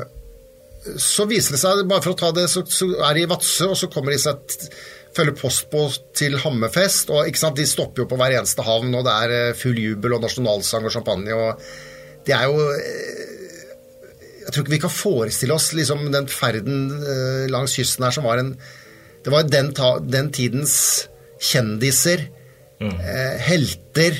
[0.98, 3.72] så viser det seg, bare for å ta det, så, så er de i Vadsø,
[3.72, 4.58] og så kommer de seg
[5.16, 7.10] følger postbåt til Hammerfest.
[7.10, 9.78] og ikke sant, De stopper jo på hver eneste havn, og det er eh, full
[9.80, 11.34] jubel og nasjonalsang og champagne.
[11.34, 11.62] og
[12.26, 13.24] Det er jo eh,
[14.44, 18.24] Jeg tror ikke vi kan forestille oss liksom, den ferden eh, langs kysten her som
[18.28, 18.54] var en
[19.24, 19.74] Det var den,
[20.08, 21.08] den tidens
[21.42, 22.28] kjendiser,
[22.80, 24.16] eh, helter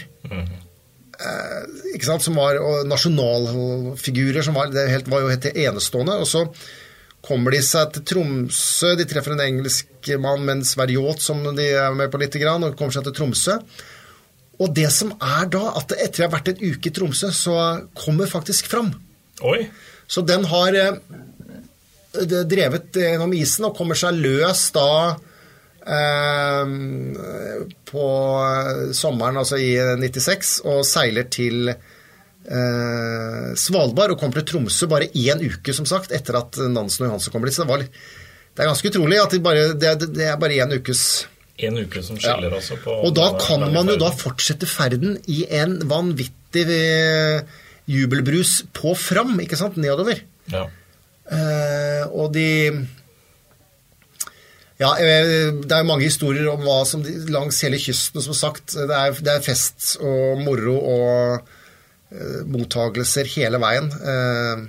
[1.95, 6.15] ikke sant, som var nasjonalfigurer som var, det helt, var jo helt enestående.
[6.23, 6.45] Og så
[7.25, 11.95] kommer de seg til Tromsø, de treffer en engelskmann med en sveriot som de er
[11.97, 13.59] med på lite grann, og kommer seg til Tromsø.
[14.59, 17.57] Og det som er da, at etter å ha vært en uke i Tromsø, så
[17.99, 18.93] kommer faktisk fram.
[19.47, 19.69] Oi.
[20.11, 20.97] Så den har eh,
[22.49, 25.19] drevet gjennom isen og kommer seg løs da eh,
[27.89, 28.05] på
[28.97, 29.71] sommeren, altså i
[30.01, 36.13] 96, og seiler til eh, Svalbard og kommer til Tromsø bare én uke, som sagt,
[36.17, 37.57] etter at Nansen og Johansen kom dit.
[37.57, 40.61] Så det, var, det er ganske utrolig at det, bare, det, er- det er bare
[40.61, 41.03] én ukes
[41.59, 42.59] En uke som skiller, ja.
[42.61, 42.77] altså.
[42.85, 47.41] På Og da kan man jo da fortsette ferden i en vanvittig eh,
[47.91, 50.21] jubelbrus på Fram, ikke sant, nedover.
[50.53, 50.67] Ja.
[51.33, 52.45] Eh, og de
[54.79, 58.37] Ja, eh, det er jo mange historier om hva som de, langs hele kysten, som
[58.37, 58.77] sagt.
[58.77, 61.49] Det er, det er fest og moro og
[62.15, 63.91] eh, mottagelser hele veien.
[63.91, 64.67] Eh,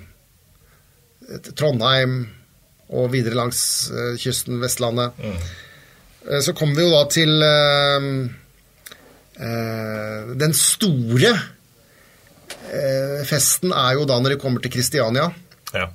[1.54, 2.24] Trondheim
[2.90, 3.62] og videre langs
[3.94, 5.14] eh, kysten, Vestlandet.
[5.22, 8.10] Eh, så kommer vi jo da til eh,
[9.38, 11.30] eh, Den store
[12.66, 15.30] eh, festen er jo da når de kommer til Kristiania.
[15.70, 15.86] ja.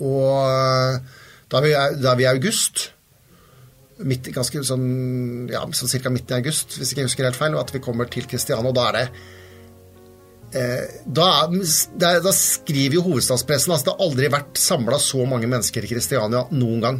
[0.00, 1.00] Og eh,
[1.52, 2.91] da er vi, da er vi i august.
[4.08, 4.88] Midt, ganske sånn,
[5.52, 7.56] ja, sånn cirka midt i august, hvis ikke jeg husker helt feil.
[7.56, 9.06] Og at vi kommer til Kristiania, og da er det
[10.52, 11.26] da,
[11.96, 15.88] da, da, skriver jo hovedstadspressen altså det har aldri vært samla så mange mennesker i
[15.88, 16.98] Kristiania noen gang.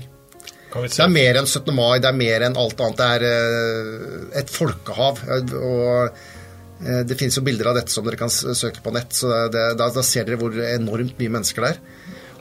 [0.72, 1.68] Det er mer enn 17.
[1.76, 3.00] mai, det er mer enn alt annet.
[3.00, 5.20] Det er uh, et folkehav.
[5.28, 9.30] Og uh, det finnes jo bilder av dette som dere kan søke på nett, så
[9.52, 11.82] det, da, da, ser dere hvor enormt mye mennesker det er.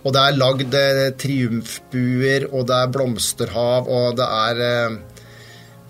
[0.01, 4.99] Og det er lagd uh, triumfbuer, og det er blomsterhav, og det er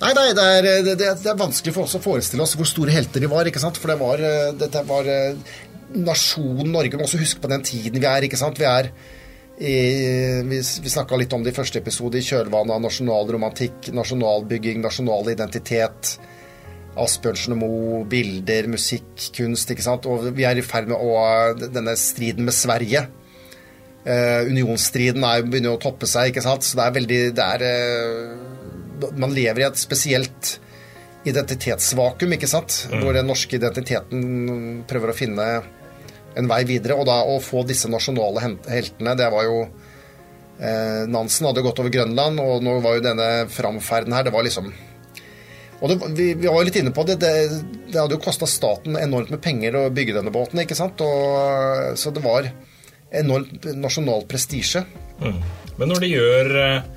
[0.02, 2.89] Nei, nei det, er, det, det, er, vanskelig for oss å forestille oss hvor store
[2.89, 3.45] helter de var.
[3.45, 3.78] ikke sant?
[3.78, 4.24] For det var,
[4.58, 5.06] dette var
[5.93, 6.95] nasjonen Norge.
[6.95, 8.26] Vi må også huske på den tiden vi er.
[8.26, 8.58] ikke sant?
[8.58, 8.89] Vi er
[9.62, 9.76] i,
[10.47, 14.82] vi vi snakka litt om det i første episode, i kjølvannet av nasjonal romantikk, nasjonalbygging,
[14.82, 16.15] nasjonal identitet.
[17.02, 19.69] Asbjørnsen og Moe, bilder, musikk, kunst.
[19.71, 20.08] ikke sant?
[20.10, 21.13] Og vi er i ferd med å,
[21.62, 23.06] denne striden med Sverige.
[24.02, 26.66] Uh, unionsstriden er, begynner å toppe seg, ikke sant?
[26.66, 30.56] så det er veldig det er, uh, Man lever i et spesielt
[31.30, 32.88] identitetsvakuum, ikke sant?
[32.90, 33.04] Mm.
[33.04, 34.24] Hvor den norske identiteten
[34.90, 35.48] prøver å finne
[36.38, 36.98] en vei videre.
[36.98, 41.94] Og da å få disse nasjonale heltene, det var jo eh, Nansen hadde gått over
[41.94, 44.72] Grønland, og nå var jo denne framferden her Det var liksom
[45.82, 47.16] og det, vi, vi, var jo litt inne på det.
[47.18, 47.30] Det,
[47.90, 51.02] det hadde jo kosta staten enormt med penger å bygge denne båten, ikke sant?
[51.02, 52.46] Og, så det var
[53.12, 54.84] enormt nasjonal prestisje.
[55.21, 55.41] Mm.
[55.78, 56.89] Men når de gjør eh,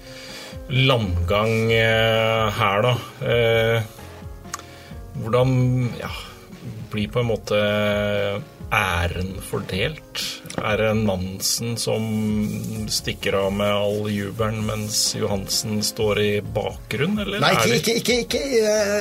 [0.88, 2.94] landgang eh, her, da
[3.29, 3.92] eh,
[5.14, 5.50] Hvordan
[5.94, 6.09] ja,
[6.90, 7.59] blir på en måte
[8.74, 10.22] æren fordelt?
[10.59, 12.03] Er det Nansen som
[12.90, 17.38] stikker av med all jubelen, mens Johansen står i bakgrunn, eller?
[17.44, 18.42] Nei, ikke, ikke, ikke, ikke,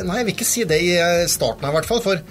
[0.05, 0.93] nei, jeg vil ikke si det i
[1.33, 2.03] starten her, i hvert fall.
[2.05, 2.21] For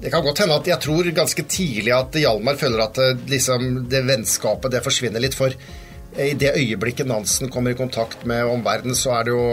[0.00, 3.84] det kan godt hende at jeg tror ganske tidlig at Hjalmar føler at eh, liksom,
[3.92, 5.36] det vennskapet det forsvinner litt.
[5.38, 5.52] For
[6.20, 9.44] i det øyeblikket Nansen kommer i kontakt med omverdenen, så er det jo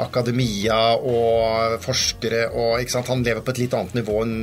[0.00, 4.38] akademia og forskere og Han lever på et litt annet nivå enn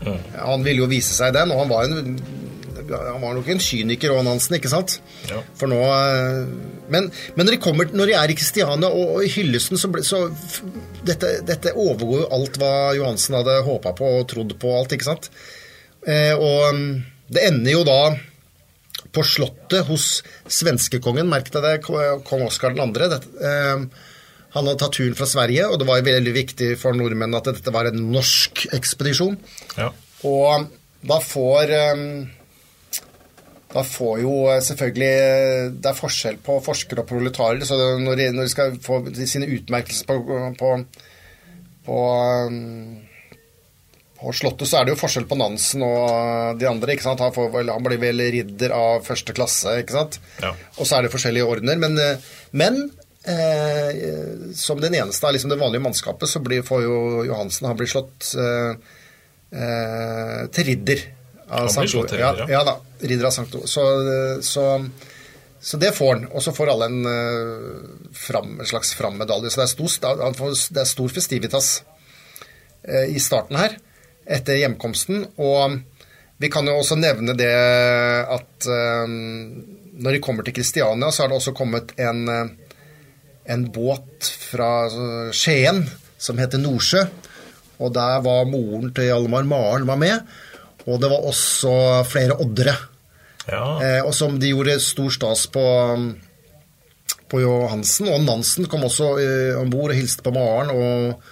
[0.00, 0.20] Mm.
[0.38, 2.14] Han ville jo vise seg den, og han var, en,
[2.90, 4.98] han var nok en kyniker òg, Nansen, ikke sant?
[5.28, 5.42] Ja.
[5.58, 6.46] For nå eh,
[6.90, 9.90] Men, men når, de kommer, når, de er i Kristiania og, og i hyllesten, så,
[9.92, 10.24] ble, så
[11.06, 15.08] dette, dette, overgår jo alt hva Johansen hadde håpa på og trodd på, alt, ikke
[15.08, 15.30] sant?
[16.06, 16.90] Eh, og mm,
[17.32, 18.00] det ender jo da
[19.10, 21.76] på Slottet hos svenskekongen, merk deg det,
[22.26, 22.86] kong Oskar 2.
[22.86, 23.86] Eh,
[24.50, 27.74] han hadde tatt turen fra Sverige, og det var veldig viktig for nordmenn at dette
[27.74, 29.38] var en norsk ekspedisjon.
[29.78, 29.90] Ja.
[30.26, 30.70] Og
[31.06, 32.08] da får um,
[33.70, 34.32] da får jo
[34.66, 35.10] selvfølgelig
[35.78, 37.62] Det er forskjell på forskere og proletarer.
[37.66, 40.16] Så når de, når de skal få sine utmerkelser på,
[40.58, 40.72] på,
[41.86, 42.00] på,
[42.50, 42.96] um,
[44.18, 46.96] på, Slottet, så er det jo forskjell på Nansen og de andre.
[46.96, 47.22] ikke sant?
[47.22, 50.18] Han, får, han blir vel ridder av første klasse, ikke sant?
[50.42, 50.50] Ja.
[50.76, 51.78] Og så er det forskjellige ordener.
[51.78, 51.96] Men,
[52.50, 52.82] men
[53.24, 57.76] Eh, som den eneste av liksom det vanlige mannskapet, så blir, får jo Johansen Han
[57.76, 58.70] blir slått eh,
[59.52, 61.02] eh, til ridder.
[61.50, 62.14] Av Sankt Olav.
[62.18, 62.46] ja.
[62.48, 62.62] ja.
[62.64, 62.76] da.
[63.00, 63.84] Ridder av Sankt så,
[64.42, 64.64] så,
[65.60, 66.26] så, det får han.
[66.30, 69.50] Og så får alle en, uh, fram, en slags frammedalje.
[69.50, 71.70] Så det er, stor, det er stor festivitas
[72.86, 73.76] uh, i starten her,
[74.30, 75.26] etter hjemkomsten.
[75.42, 75.80] Og
[76.40, 79.04] vi kan jo også nevne det at uh,
[80.00, 82.24] når de kommer til Kristiania, så har det også kommet en
[83.50, 84.70] en båt fra
[85.34, 85.82] Skien
[86.20, 87.02] som heter Nordsjø.
[87.80, 90.20] Og der var moren til Hjalmar Maren var med.
[90.86, 91.72] Og det var også
[92.08, 92.76] flere oddere.
[93.50, 93.64] Ja.
[93.82, 95.64] Eh, og som de gjorde stor stas på,
[97.30, 98.08] på Johansen.
[98.12, 101.28] Og Nansen kom også eh, om bord og hilste på Maren og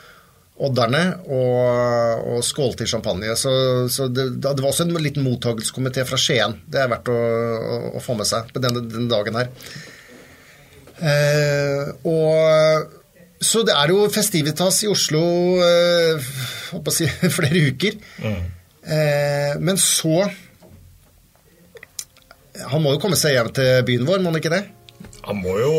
[0.58, 3.34] odderne og, og skålte i champagne.
[3.38, 3.52] Så,
[3.92, 6.58] så det, det, var også en liten mottakelseskomité fra Skien.
[6.66, 9.52] Det er verdt å, å, å få med seg på denne, denne dagen her.
[10.98, 12.96] Eh, og
[13.38, 15.22] så det er jo festivitas i Oslo
[15.62, 16.30] eh,
[16.90, 17.06] si,
[17.38, 17.98] flere uker.
[18.24, 18.40] Mm.
[18.88, 20.22] Eh, men så
[22.68, 24.64] Han må jo komme seg hjem til byen vår, må han ikke det?
[25.28, 25.72] Han må jo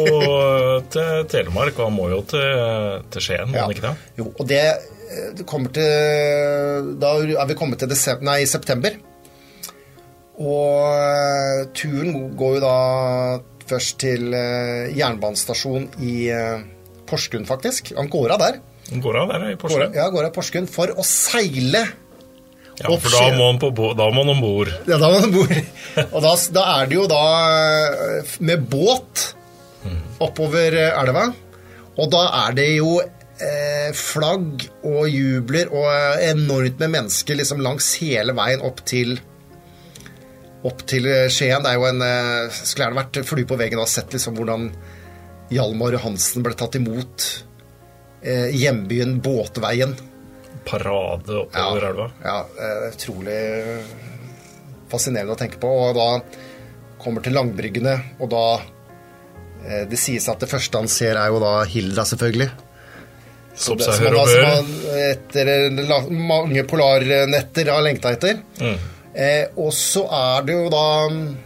[0.93, 3.65] til Telemark, og han må jo til, til Skien, må ja.
[3.65, 3.93] han ikke det?
[4.19, 4.61] Jo, og det,
[5.39, 8.95] det kommer til Da er vi kommet til desember, nei, september.
[10.39, 12.75] Og turen går jo da
[13.69, 14.29] først til
[14.95, 16.15] jernbanestasjonen i
[17.09, 17.91] Porsgrunn, faktisk.
[17.97, 18.61] Han går av der.
[18.93, 19.97] Han går av der i Porsgrunn?
[19.97, 21.83] ja, går av Porsgrunn for å seile.
[22.79, 24.71] Ja, for da må han, på, da må han om bord.
[24.87, 25.55] Ja, da må han om bord.
[26.05, 29.25] Og da, da, er det jo da eh, med båt
[30.23, 31.29] oppover elva.
[31.99, 37.91] Og da er det jo eh, flagg og jubler og enormt med mennesker liksom langs
[38.03, 39.17] hele veien opp til
[40.67, 41.63] opp til Skien.
[41.63, 44.69] Det er jo en eh, Skulle gjerne vært flue på veggen og sett liksom hvordan
[45.53, 47.25] Hjalmar Hansen ble tatt imot
[48.21, 49.95] eh, hjembyen Båtveien.
[50.69, 52.07] Parade oppover ja, elva.
[52.23, 53.39] Ja, eh, utrolig
[54.91, 55.67] fascinerende å tenke på.
[55.67, 56.07] Og da
[57.01, 58.45] kommer til langbryggene, og da
[59.65, 62.49] eh, Det sies at det første han ser, er jo da Hilda, selvfølgelig.
[63.59, 64.69] Som Det- som han bør.
[65.11, 68.39] etter mange polarnetter har lengta etter.
[68.61, 68.77] Mm.
[69.15, 71.37] Eh, og så er det jo da mm,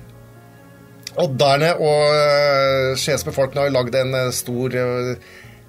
[1.23, 5.11] Odderne og uh, Skiens befolkning har lagd en eh, stor eh,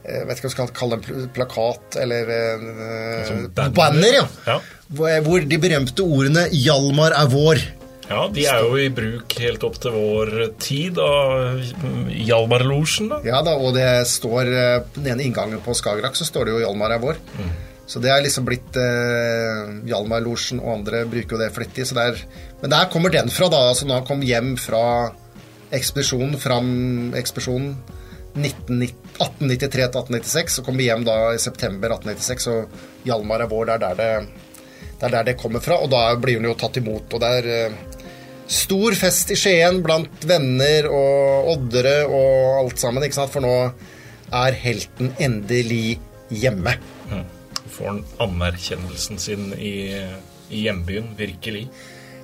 [0.05, 2.67] jeg vet ikke hva jeg skal kalle det, en plakat eller eh,
[3.57, 3.73] banner.
[3.79, 4.27] banner, ja.
[4.47, 4.59] Ja.
[5.25, 7.65] Hvor, de berømte ordene 'Hjalmar er vår'
[8.05, 11.55] Ja, de er jo i bruk helt opp til vår tid, da.
[12.13, 13.23] Hjalmarlosjen, da.
[13.25, 16.61] Ja da, og det står eh, den ene inngangen på Skagerrak så står det jo
[16.67, 17.23] 'Hjalmar er vår'.
[17.89, 21.89] Så det er liksom blitt eh, Hjalmarlosjen, og andre bruker jo det flittig.
[21.89, 22.23] Så det er,
[22.61, 23.61] men der kommer den fra, da.
[23.73, 24.85] Altså når han kom hjem fra
[25.75, 26.71] ekspedisjonen, fram
[27.17, 27.73] ekspedisjonen
[28.37, 33.51] 1990 1893 til 1896, så kom vi hjem da i september 1896, og Hjalmar er
[33.51, 33.69] vår.
[33.69, 34.11] Det er der det,
[34.99, 37.15] det, er der det kommer fra, og da blir hun jo tatt imot.
[37.15, 37.77] Og det er eh,
[38.51, 43.33] stor fest i Skien blant venner og oddere og alt sammen, ikke sant?
[43.35, 43.55] for nå
[44.35, 46.01] er helten endelig
[46.35, 46.75] hjemme.
[47.13, 47.25] Mm.
[47.75, 49.95] Får han anerkjennelsen sin i,
[50.51, 51.69] i hjembyen, virkelig.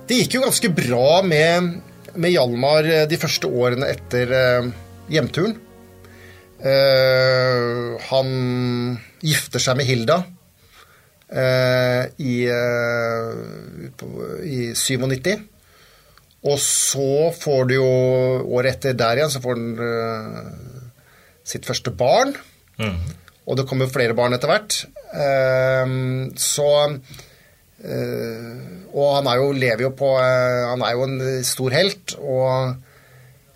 [0.07, 1.73] Det gikk jo ganske bra med,
[2.19, 4.71] med Hjalmar eh, de første årene etter eh,
[5.11, 5.55] hjemturen.
[6.61, 8.29] Eh, han
[9.25, 10.17] gifter seg med Hilda
[11.31, 15.31] uh, i, uh, på- i 97.
[16.41, 17.89] Og så får du jo
[18.57, 19.67] året etter der igjen, så får han
[21.45, 22.33] sitt første barn.
[22.81, 22.97] Mm.
[23.45, 24.73] Og det kommer flere barn etter hvert.
[26.41, 26.67] Så
[28.93, 32.15] Og han er jo, lever jo på Han er jo en stor helt.
[32.17, 32.73] Og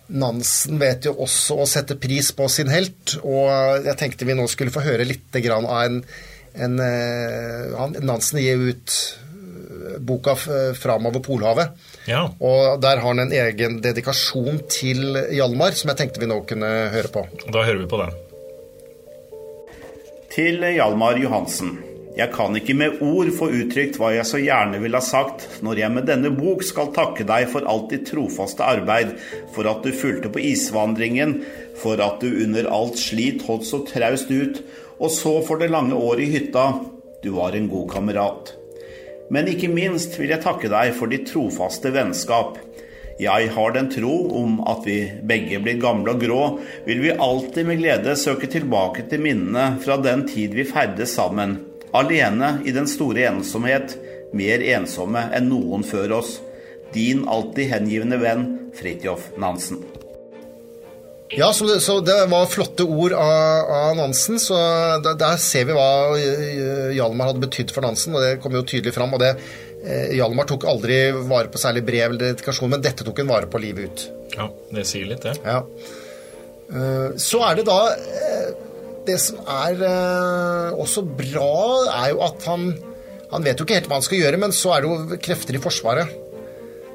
[0.07, 3.17] Nansen vet jo også å sette pris på sin helt.
[3.23, 6.01] Og jeg tenkte vi nå skulle få høre litt grann av en,
[6.53, 11.73] en eh, han, Nansen gir ut eh, boka 'Framover Polhavet'.
[12.09, 12.27] Ja.
[12.37, 16.71] Og der har han en egen dedikasjon til Hjalmar, som jeg tenkte vi nå kunne
[16.93, 17.25] høre på.
[17.49, 18.15] Da hører vi på den.
[20.35, 21.77] Til Hjalmar Johansen.
[22.15, 25.81] Jeg kan ikke med ord få uttrykt hva jeg så gjerne ville ha sagt når
[25.81, 29.17] jeg med denne bok skal takke deg for alt ditt trofaste arbeid,
[29.51, 31.41] for at du fulgte på isvandringen,
[31.81, 34.61] for at du under alt slit holdt så traust ut,
[34.95, 36.69] og så for det lange året i hytta.
[37.19, 38.55] Du var en god kamerat.
[39.27, 42.61] Men ikke minst vil jeg takke deg for ditt trofaste vennskap.
[43.19, 46.41] Jeg har den tro om at vi begge blir gamle og grå,
[46.87, 51.57] vil vi alltid med glede søke tilbake til minnene fra den tid vi ferdes sammen,
[51.99, 53.97] alene i den store ensomhet,
[54.35, 56.39] mer ensomme enn noen før oss.
[56.95, 59.81] Din alltid hengivne venn Fridtjof Nansen.
[61.35, 64.37] Ja, så det, så det var flotte ord av, av Nansen.
[64.39, 64.55] Så
[65.03, 65.87] der, der ser vi hva
[66.19, 69.15] eh, Hjalmar hadde betydd for Nansen, og det kom jo tydelig fram.
[69.17, 69.31] Og det,
[69.81, 73.49] eh, Hjalmar tok aldri vare på særlig brev eller dedikasjon, men dette tok han vare
[73.51, 74.05] på livet ut.
[74.37, 75.33] Ja, det sier litt, det.
[75.43, 75.63] Ja.
[76.69, 78.53] Eh, Så er det da eh,
[79.05, 81.55] Det som er eh, også bra,
[81.93, 82.69] er jo at han
[83.31, 85.57] Han vet jo ikke helt hva han skal gjøre, men så er det jo krefter
[85.57, 86.21] i Forsvaret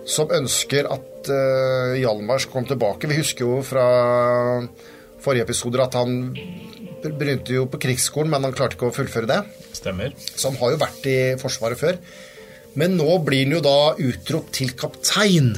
[0.09, 3.11] som ønsker at eh, Hjalmar skal komme tilbake.
[3.11, 3.85] Vi husker jo fra
[5.21, 6.33] forrige episoder at han
[7.05, 9.41] begynte jo på krigsskolen, men han klarte ikke å fullføre det.
[9.77, 10.15] Stemmer.
[10.17, 12.01] Så han har jo vært i Forsvaret før.
[12.79, 15.53] Men nå blir han jo da utropt til kaptein.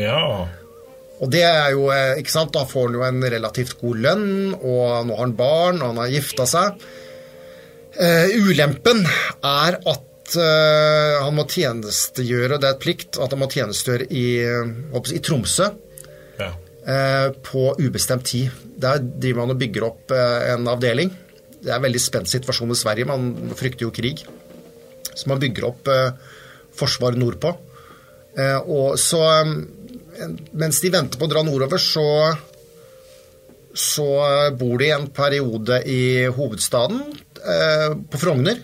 [0.00, 0.46] Ja.
[1.24, 4.28] Og det er jo, eh, ikke sant, da får han jo en relativt god lønn,
[4.56, 6.86] og nå har han barn, og han har gifta seg.
[7.96, 13.48] Uh, ulempen er at uh, han må tjenestegjøre, det er et plikt, at han må
[13.48, 14.26] tjenestegjøre i,
[15.16, 15.70] i Tromsø
[16.36, 16.50] ja.
[16.52, 18.52] uh, på ubestemt tid.
[18.76, 21.14] Der driver man og bygger opp en avdeling.
[21.56, 24.26] Det er en veldig spent situasjon i Sverige, man frykter jo krig.
[25.16, 27.54] Så man bygger opp forsvaret forsvar nordpå.
[28.68, 29.52] Og så eh,
[30.52, 32.06] Mens de venter på å dra nordover, så
[33.76, 34.08] så
[34.56, 37.02] bor de en periode i hovedstaden,
[37.44, 38.62] eh, på Frogner,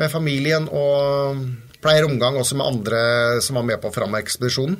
[0.00, 1.42] med familien og
[1.82, 3.02] pleier omgang også med andre
[3.44, 4.78] som var med på Fram-ekspedisjonen.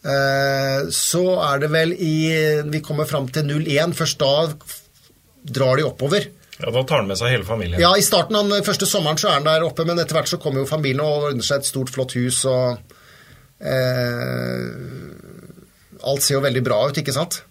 [0.00, 2.14] Eh, så er det vel i
[2.72, 3.92] Vi kommer fram til 01.
[3.92, 4.48] Først da
[5.44, 6.30] drar de oppover.
[6.60, 7.80] ja, da tar han med seg hele familien.
[7.80, 10.40] Ja, i starten den første sommeren så er han der oppe, men etter hvert så
[10.40, 12.80] kommer jo familien og ordner seg et stort, flott hus og
[16.00, 17.42] Alt ser jo veldig bra ut, ikke sant?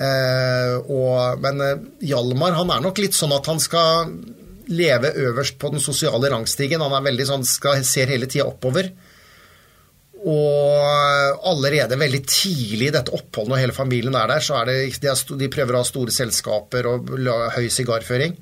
[0.00, 4.14] Eh, og, men eh, Hjalmar han er nok litt sånn at han skal
[4.70, 6.82] leve øverst på den sosiale rangstigen.
[6.84, 8.92] Han er veldig sånn, skal, ser hele tida oppover.
[10.20, 14.76] Og allerede veldig tidlig i dette oppholdet når hele familien er der, så er det,
[15.00, 17.12] de, er, de prøver å ha store selskaper og
[17.56, 18.36] høy sigarføring.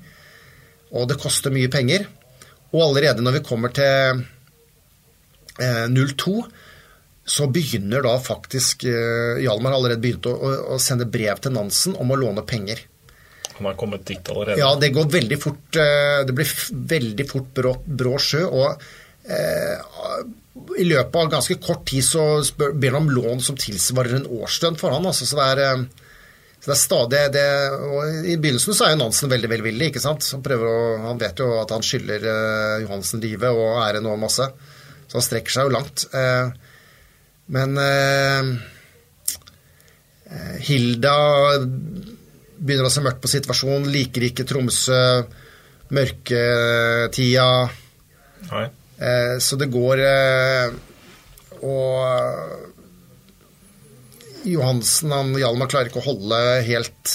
[0.93, 2.05] Og det koster mye penger.
[2.75, 4.21] Og allerede når vi kommer til
[5.57, 6.35] eh, 02,
[7.29, 10.33] så begynner da faktisk eh, Hjalmar har allerede begynt å,
[10.73, 12.81] å, sende brev til Nansen om å låne penger.
[13.59, 14.57] Han har kommet dit allerede.
[14.61, 15.77] Ja, det går veldig fort.
[15.77, 16.53] eh, Det blir
[16.95, 18.45] veldig fort brå, brå sjø.
[18.49, 18.81] Og
[19.29, 20.23] eh,
[20.79, 24.29] i løpet av ganske kort tid så spør, ber han om lån som tilsvarer en
[24.39, 25.05] årslønn for han.
[25.11, 26.07] Altså, så det er, eh,
[26.59, 27.45] så det er stadig det,
[27.91, 29.91] og I begynnelsen så er jo Nansen veldig veldig villig.
[29.91, 30.25] ikke sant?
[30.33, 34.17] Han, prøver å, han vet jo at han skylder eh, Johansen livet og æren og
[34.25, 34.49] masse.
[35.05, 36.07] Så han strekker seg jo langt.
[36.09, 36.68] Eh,
[37.53, 38.49] men eh,
[40.29, 41.15] eh, Hilda
[42.59, 44.99] begynner å se mørkt på situasjonen, liker ikke Tromsø,
[45.95, 47.47] mørketida.
[48.49, 48.65] Nei.
[48.99, 50.73] Eh, så det går eh,
[51.63, 52.03] Og
[54.49, 57.13] Johansen, han, Hjalmar, klarer ikke å holde helt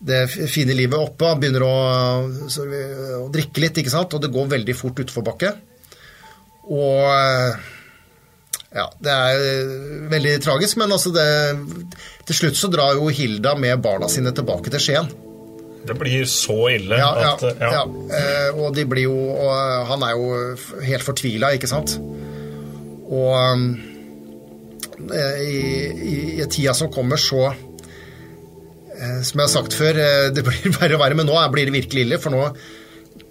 [0.00, 1.28] det fine livet oppe.
[1.28, 1.74] Han begynner å,
[2.50, 2.64] så,
[3.20, 4.14] å drikke litt, ikke sant?
[4.16, 5.52] og det går veldig fort utforbakke.
[6.70, 7.69] Og eh,
[8.74, 9.40] ja, det er
[10.12, 11.24] veldig tragisk, men altså det,
[12.28, 15.08] til slutt så drar jo Hilda med barna sine tilbake til Skien.
[15.88, 17.70] Det blir så ille Ja, ja, at ja.
[17.72, 17.84] ja.
[18.18, 20.26] Eh, og de blir jo og Han er jo
[20.84, 21.94] helt fortvila, ikke sant?
[23.08, 23.32] Og
[25.08, 25.62] eh, i,
[26.12, 30.68] i, i tida som kommer, så eh, Som jeg har sagt før, eh, det blir
[30.78, 32.20] verre og verre, men nå er- blir det virkelig ille.
[32.22, 32.44] For nå,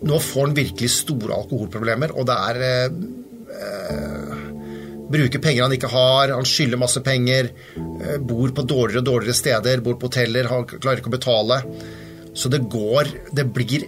[0.10, 3.00] nå får han virkelig store alkoholproblemer, og det er eh,
[3.60, 4.29] eh,
[5.10, 9.38] Bruker penger han ikke har, han skylder masse penger, eh, bor på dårligere og dårligere
[9.38, 11.62] steder, bor på hoteller, han klarer ikke å betale.
[12.38, 13.88] Så det går Det blir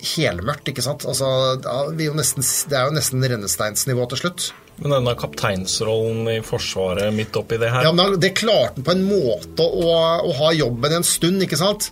[0.00, 1.04] helmørkt, ikke sant?
[1.04, 1.26] Altså,
[1.60, 4.46] det er jo nesten, det er jo nesten rennesteinsnivå til slutt.
[4.80, 8.94] Men denne kapteinsrollen i Forsvaret midt oppi det her Ja, men Det klarte han på
[8.94, 9.90] en måte å,
[10.24, 11.90] å ha jobben en stund, ikke sant?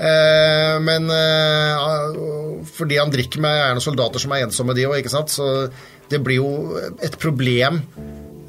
[0.00, 1.88] Eh, men eh,
[2.70, 5.34] fordi han drikker med gjerne soldater som er ensomme, de òg, ikke sant?
[5.34, 5.48] Så
[6.10, 7.80] det blir jo et problem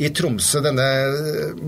[0.01, 0.61] i Tromsø.
[0.65, 0.87] Denne,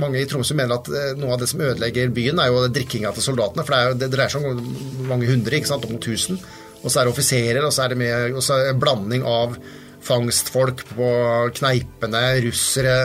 [0.01, 3.13] mange i Tromsø mener at eh, noe av det som ødelegger byen, er jo drikkinga
[3.13, 3.65] til soldatene.
[3.65, 5.85] For det, er det dreier seg om mange hundre, ikke sant?
[5.89, 6.41] om tusen.
[6.81, 9.25] Og så er det offiserer, og så er det med, og så er det blanding
[9.27, 9.55] av
[10.03, 11.09] fangstfolk på
[11.57, 12.95] kneipene, russere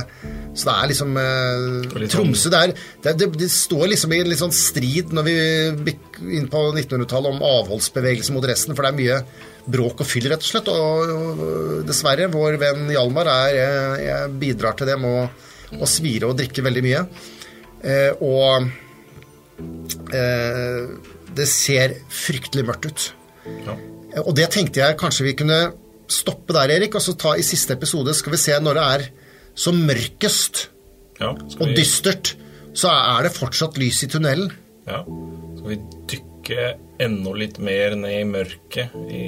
[0.53, 1.67] Så det er liksom eh,
[2.03, 2.73] litt sånn- Tromsø det, er,
[3.05, 5.37] det, det, det står liksom i en litt sånn strid når vi
[6.39, 9.21] inn på 1900-tallet om avholdsbevegelse mot resten, for det er mye
[9.69, 10.71] bråk og fyll, rett og slett.
[10.73, 15.27] Og, og dessverre, vår venn Hjalmar er, jeg, jeg bidrar til det med å,
[15.79, 17.05] å svire og drikke veldig mye.
[17.85, 18.67] Eh, og
[20.17, 20.81] eh,
[21.39, 23.11] det ser fryktelig mørkt ut.
[23.67, 23.77] Ja.
[24.25, 25.61] Og det tenkte jeg kanskje vi kunne
[26.13, 29.07] stoppe der, Erik, og så ta i siste episode skal vi se når det er
[29.59, 30.69] som mørkest
[31.21, 32.35] Ja, skal og vi, dystert,
[32.79, 34.53] så er det fortsatt lys i tunnelen.
[34.87, 35.03] ja.
[35.59, 35.79] Skal vi
[36.09, 36.67] dykke
[37.03, 39.25] enda litt mer ned i mørket i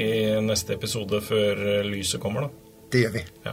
[0.47, 2.71] neste episode før eh, lyset kommer, da?
[2.95, 3.25] Det gjør vi.
[3.45, 3.53] Ja.